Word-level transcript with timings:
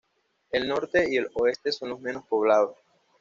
El 0.51 0.67
norte 0.67 1.07
y 1.11 1.17
el 1.17 1.29
oeste 1.35 1.71
son 1.71 1.89
los 1.89 1.99
menos 2.01 2.25
poblados. 2.25 2.75